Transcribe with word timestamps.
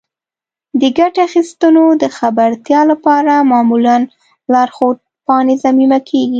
د 0.79 0.83
ګټې 0.97 1.19
اخیستونکو 1.27 1.93
د 2.01 2.03
خبرتیا 2.17 2.81
لپاره 2.91 3.33
معمولا 3.51 3.95
لارښود 4.51 4.97
پاڼې 5.25 5.55
ضمیمه 5.63 5.99
کیږي. 6.09 6.29